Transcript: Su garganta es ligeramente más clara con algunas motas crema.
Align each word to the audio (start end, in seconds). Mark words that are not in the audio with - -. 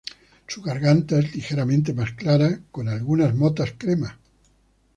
Su 0.47 0.63
garganta 0.63 1.19
es 1.19 1.35
ligeramente 1.35 1.93
más 1.93 2.13
clara 2.13 2.59
con 2.71 2.89
algunas 2.89 3.35
motas 3.35 3.73
crema. 3.77 4.17